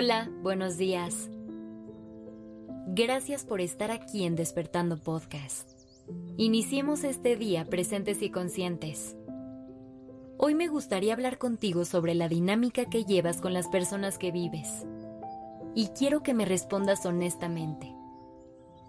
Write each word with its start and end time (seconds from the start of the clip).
Hola, 0.00 0.30
buenos 0.44 0.78
días. 0.78 1.28
Gracias 2.86 3.44
por 3.44 3.60
estar 3.60 3.90
aquí 3.90 4.22
en 4.22 4.36
Despertando 4.36 4.96
Podcast. 4.96 5.68
Iniciemos 6.36 7.02
este 7.02 7.34
día 7.34 7.64
presentes 7.64 8.22
y 8.22 8.30
conscientes. 8.30 9.16
Hoy 10.36 10.54
me 10.54 10.68
gustaría 10.68 11.14
hablar 11.14 11.36
contigo 11.36 11.84
sobre 11.84 12.14
la 12.14 12.28
dinámica 12.28 12.84
que 12.84 13.02
llevas 13.06 13.40
con 13.40 13.52
las 13.52 13.66
personas 13.66 14.18
que 14.18 14.30
vives. 14.30 14.86
Y 15.74 15.88
quiero 15.88 16.22
que 16.22 16.32
me 16.32 16.44
respondas 16.44 17.04
honestamente. 17.04 17.92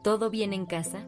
¿Todo 0.03 0.29
bien 0.29 0.53
en 0.53 0.67
casa? 0.67 1.07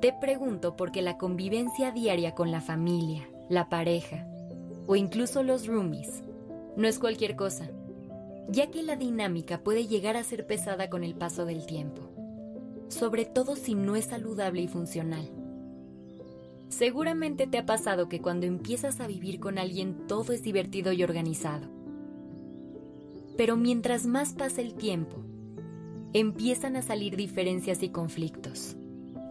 Te 0.00 0.12
pregunto 0.12 0.74
porque 0.74 1.02
la 1.02 1.18
convivencia 1.18 1.92
diaria 1.92 2.34
con 2.34 2.50
la 2.50 2.60
familia, 2.60 3.28
la 3.48 3.68
pareja 3.68 4.26
o 4.88 4.96
incluso 4.96 5.44
los 5.44 5.68
roomies 5.68 6.24
no 6.76 6.88
es 6.88 6.98
cualquier 6.98 7.36
cosa, 7.36 7.70
ya 8.48 8.70
que 8.70 8.82
la 8.82 8.96
dinámica 8.96 9.62
puede 9.62 9.86
llegar 9.86 10.16
a 10.16 10.24
ser 10.24 10.46
pesada 10.46 10.90
con 10.90 11.04
el 11.04 11.14
paso 11.14 11.44
del 11.44 11.66
tiempo, 11.66 12.02
sobre 12.88 13.24
todo 13.24 13.56
si 13.56 13.74
no 13.74 13.96
es 13.96 14.06
saludable 14.06 14.62
y 14.62 14.68
funcional. 14.68 15.30
Seguramente 16.68 17.46
te 17.46 17.58
ha 17.58 17.66
pasado 17.66 18.08
que 18.08 18.20
cuando 18.20 18.46
empiezas 18.46 19.00
a 19.00 19.06
vivir 19.06 19.38
con 19.38 19.58
alguien 19.58 20.06
todo 20.06 20.32
es 20.32 20.42
divertido 20.42 20.92
y 20.92 21.02
organizado. 21.02 21.68
Pero 23.36 23.56
mientras 23.56 24.06
más 24.06 24.32
pasa 24.32 24.60
el 24.60 24.74
tiempo, 24.74 25.18
empiezan 26.12 26.76
a 26.76 26.82
salir 26.82 27.16
diferencias 27.16 27.82
y 27.82 27.90
conflictos, 27.90 28.76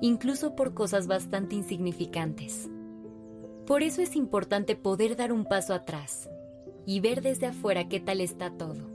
incluso 0.01 0.55
por 0.55 0.73
cosas 0.73 1.07
bastante 1.07 1.55
insignificantes. 1.55 2.69
Por 3.65 3.83
eso 3.83 4.01
es 4.01 4.15
importante 4.15 4.75
poder 4.75 5.15
dar 5.15 5.31
un 5.31 5.45
paso 5.45 5.73
atrás 5.73 6.29
y 6.85 6.99
ver 6.99 7.21
desde 7.21 7.47
afuera 7.47 7.87
qué 7.87 7.99
tal 7.99 8.19
está 8.19 8.51
todo. 8.51 8.92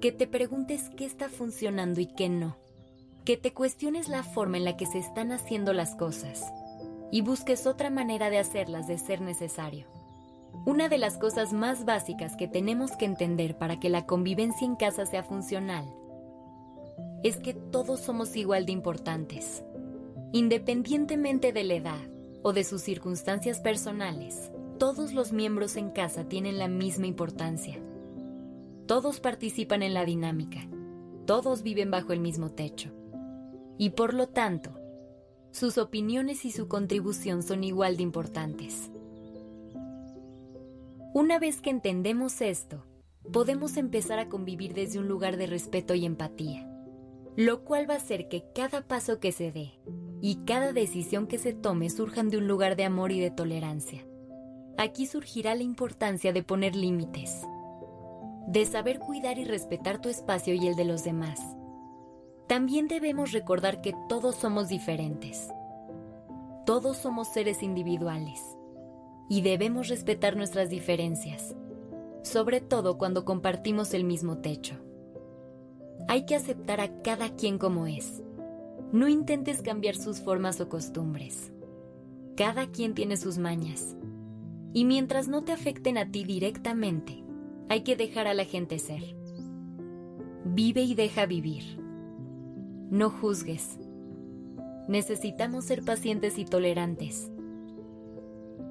Que 0.00 0.12
te 0.12 0.26
preguntes 0.26 0.90
qué 0.96 1.04
está 1.04 1.28
funcionando 1.28 2.00
y 2.00 2.06
qué 2.06 2.28
no. 2.28 2.56
Que 3.24 3.36
te 3.36 3.52
cuestiones 3.52 4.08
la 4.08 4.22
forma 4.22 4.56
en 4.56 4.64
la 4.64 4.76
que 4.76 4.86
se 4.86 4.98
están 4.98 5.32
haciendo 5.32 5.72
las 5.72 5.94
cosas 5.94 6.44
y 7.10 7.22
busques 7.22 7.66
otra 7.66 7.90
manera 7.90 8.30
de 8.30 8.38
hacerlas 8.38 8.86
de 8.86 8.98
ser 8.98 9.20
necesario. 9.20 9.86
Una 10.64 10.88
de 10.88 10.98
las 10.98 11.18
cosas 11.18 11.52
más 11.52 11.84
básicas 11.84 12.36
que 12.36 12.48
tenemos 12.48 12.92
que 12.92 13.04
entender 13.04 13.58
para 13.58 13.78
que 13.78 13.88
la 13.88 14.06
convivencia 14.06 14.66
en 14.66 14.76
casa 14.76 15.06
sea 15.06 15.22
funcional 15.22 15.84
es 17.22 17.36
que 17.36 17.54
todos 17.54 18.00
somos 18.00 18.36
igual 18.36 18.66
de 18.66 18.72
importantes, 18.72 19.64
independientemente 20.32 21.52
de 21.52 21.64
la 21.64 21.74
edad 21.74 22.08
o 22.42 22.52
de 22.52 22.64
sus 22.64 22.82
circunstancias 22.82 23.60
personales 23.60 24.50
todos 24.78 25.14
los 25.14 25.32
miembros 25.32 25.76
en 25.76 25.90
casa 25.90 26.28
tienen 26.28 26.58
la 26.58 26.68
misma 26.68 27.06
importancia. 27.06 27.78
Todos 28.86 29.18
participan 29.18 29.82
en 29.82 29.94
la 29.94 30.04
dinámica. 30.04 30.60
Todos 31.26 31.64
viven 31.64 31.90
bajo 31.90 32.12
el 32.12 32.20
mismo 32.20 32.50
techo. 32.50 32.92
Y 33.78 33.90
por 33.90 34.14
lo 34.14 34.28
tanto, 34.28 34.78
sus 35.50 35.76
opiniones 35.76 36.44
y 36.44 36.52
su 36.52 36.68
contribución 36.68 37.42
son 37.42 37.64
igual 37.64 37.96
de 37.96 38.04
importantes. 38.04 38.92
Una 41.14 41.40
vez 41.40 41.60
que 41.60 41.70
entendemos 41.70 42.40
esto, 42.40 42.84
podemos 43.32 43.76
empezar 43.76 44.20
a 44.20 44.28
convivir 44.28 44.72
desde 44.72 45.00
un 45.00 45.08
lugar 45.08 45.36
de 45.36 45.48
respeto 45.48 45.94
y 45.94 46.06
empatía, 46.06 46.70
lo 47.34 47.64
cual 47.64 47.90
va 47.90 47.94
a 47.94 47.98
hacer 47.98 48.28
que 48.28 48.44
cada 48.54 48.86
paso 48.86 49.18
que 49.18 49.32
se 49.32 49.50
dé 49.50 49.80
y 50.20 50.44
cada 50.44 50.72
decisión 50.72 51.26
que 51.26 51.38
se 51.38 51.54
tome 51.54 51.90
surjan 51.90 52.30
de 52.30 52.38
un 52.38 52.46
lugar 52.46 52.76
de 52.76 52.84
amor 52.84 53.10
y 53.10 53.18
de 53.18 53.32
tolerancia. 53.32 54.06
Aquí 54.78 55.06
surgirá 55.06 55.56
la 55.56 55.62
importancia 55.64 56.32
de 56.32 56.42
poner 56.42 56.76
límites, 56.76 57.46
de 58.56 58.64
saber 58.64 59.00
cuidar 59.00 59.38
y 59.38 59.44
respetar 59.44 60.00
tu 60.00 60.08
espacio 60.08 60.54
y 60.54 60.66
el 60.66 60.76
de 60.76 60.86
los 60.86 61.04
demás. 61.04 61.38
También 62.46 62.88
debemos 62.88 63.32
recordar 63.32 63.82
que 63.82 63.92
todos 64.08 64.34
somos 64.36 64.70
diferentes. 64.70 65.50
Todos 66.64 66.96
somos 66.96 67.28
seres 67.28 67.62
individuales 67.62 68.40
y 69.28 69.42
debemos 69.42 69.88
respetar 69.88 70.38
nuestras 70.38 70.70
diferencias, 70.70 71.54
sobre 72.22 72.62
todo 72.62 72.96
cuando 72.96 73.26
compartimos 73.26 73.92
el 73.92 74.04
mismo 74.04 74.38
techo. 74.38 74.76
Hay 76.08 76.24
que 76.24 76.34
aceptar 76.34 76.80
a 76.80 76.96
cada 77.02 77.36
quien 77.36 77.58
como 77.58 77.86
es. 77.86 78.22
No 78.90 79.06
intentes 79.06 79.60
cambiar 79.60 79.96
sus 79.96 80.22
formas 80.22 80.62
o 80.62 80.70
costumbres. 80.70 81.52
Cada 82.38 82.68
quien 82.68 82.94
tiene 82.94 83.18
sus 83.18 83.36
mañas 83.36 83.96
y 84.72 84.86
mientras 84.86 85.28
no 85.28 85.44
te 85.44 85.52
afecten 85.52 85.98
a 85.98 86.10
ti 86.10 86.24
directamente, 86.24 87.25
hay 87.68 87.80
que 87.80 87.96
dejar 87.96 88.28
a 88.28 88.34
la 88.34 88.44
gente 88.44 88.78
ser. 88.78 89.02
Vive 90.44 90.82
y 90.82 90.94
deja 90.94 91.26
vivir. 91.26 91.80
No 92.90 93.10
juzgues. 93.10 93.78
Necesitamos 94.88 95.64
ser 95.64 95.84
pacientes 95.84 96.38
y 96.38 96.44
tolerantes. 96.44 97.30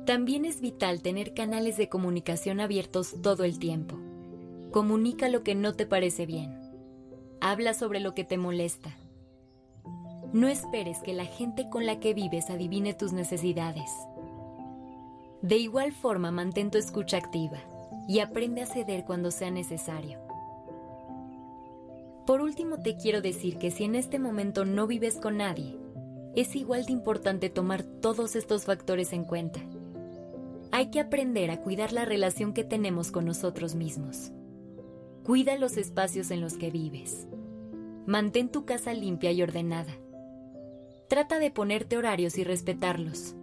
También 0.05 0.45
es 0.45 0.61
vital 0.61 1.01
tener 1.01 1.33
canales 1.33 1.75
de 1.77 1.89
comunicación 1.89 2.61
abiertos 2.61 3.21
todo 3.21 3.43
el 3.43 3.59
tiempo. 3.59 3.97
Comunica 4.71 5.27
lo 5.27 5.43
que 5.43 5.55
no 5.55 5.73
te 5.73 5.85
parece 5.85 6.25
bien. 6.25 6.57
Habla 7.41 7.73
sobre 7.73 7.99
lo 7.99 8.13
que 8.13 8.23
te 8.23 8.37
molesta. 8.37 8.95
No 10.31 10.47
esperes 10.47 10.99
que 10.99 11.13
la 11.13 11.25
gente 11.25 11.69
con 11.69 11.85
la 11.85 11.99
que 11.99 12.13
vives 12.13 12.49
adivine 12.49 12.93
tus 12.93 13.11
necesidades. 13.11 13.91
De 15.41 15.57
igual 15.57 15.91
forma, 15.91 16.31
mantén 16.31 16.71
tu 16.71 16.77
escucha 16.77 17.17
activa 17.17 17.59
y 18.07 18.19
aprende 18.19 18.61
a 18.61 18.65
ceder 18.65 19.05
cuando 19.05 19.31
sea 19.31 19.51
necesario. 19.51 20.19
Por 22.25 22.41
último, 22.41 22.79
te 22.79 22.97
quiero 22.97 23.21
decir 23.21 23.57
que 23.57 23.71
si 23.71 23.83
en 23.83 23.95
este 23.95 24.19
momento 24.19 24.65
no 24.65 24.87
vives 24.87 25.17
con 25.17 25.37
nadie, 25.37 25.77
es 26.35 26.55
igual 26.55 26.85
de 26.85 26.91
importante 26.91 27.49
tomar 27.49 27.83
todos 27.83 28.35
estos 28.35 28.65
factores 28.65 29.13
en 29.13 29.23
cuenta. 29.23 29.61
Hay 30.71 30.87
que 30.89 30.99
aprender 30.99 31.51
a 31.51 31.61
cuidar 31.61 31.93
la 31.93 32.03
relación 32.03 32.53
que 32.53 32.63
tenemos 32.63 33.11
con 33.11 33.25
nosotros 33.25 33.75
mismos. 33.75 34.31
Cuida 35.23 35.57
los 35.57 35.77
espacios 35.77 36.31
en 36.31 36.41
los 36.41 36.57
que 36.57 36.71
vives. 36.71 37.27
Mantén 38.05 38.49
tu 38.49 38.65
casa 38.65 38.93
limpia 38.93 39.31
y 39.31 39.41
ordenada. 39.41 39.93
Trata 41.07 41.39
de 41.39 41.51
ponerte 41.51 41.97
horarios 41.97 42.37
y 42.37 42.43
respetarlos. 42.43 43.35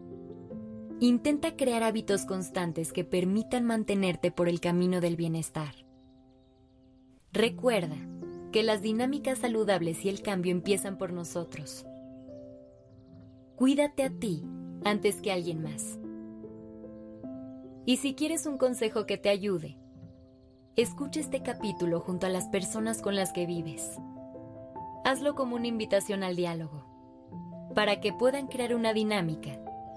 Intenta 1.02 1.56
crear 1.56 1.82
hábitos 1.82 2.24
constantes 2.26 2.92
que 2.92 3.02
permitan 3.02 3.64
mantenerte 3.64 4.30
por 4.30 4.48
el 4.48 4.60
camino 4.60 5.00
del 5.00 5.16
bienestar. 5.16 5.74
Recuerda 7.32 7.96
que 8.52 8.62
las 8.62 8.82
dinámicas 8.82 9.40
saludables 9.40 10.04
y 10.04 10.10
el 10.10 10.22
cambio 10.22 10.52
empiezan 10.52 10.98
por 10.98 11.12
nosotros. 11.12 11.84
Cuídate 13.56 14.04
a 14.04 14.10
ti 14.10 14.44
antes 14.84 15.20
que 15.20 15.32
a 15.32 15.34
alguien 15.34 15.60
más. 15.60 15.98
Y 17.84 17.96
si 17.96 18.14
quieres 18.14 18.46
un 18.46 18.56
consejo 18.56 19.04
que 19.04 19.18
te 19.18 19.28
ayude, 19.28 19.76
escucha 20.76 21.18
este 21.18 21.42
capítulo 21.42 21.98
junto 21.98 22.26
a 22.26 22.30
las 22.30 22.46
personas 22.46 23.02
con 23.02 23.16
las 23.16 23.32
que 23.32 23.44
vives. 23.44 23.98
Hazlo 25.04 25.34
como 25.34 25.56
una 25.56 25.66
invitación 25.66 26.22
al 26.22 26.36
diálogo, 26.36 26.86
para 27.74 28.00
que 28.00 28.12
puedan 28.12 28.46
crear 28.46 28.76
una 28.76 28.92
dinámica 28.92 29.58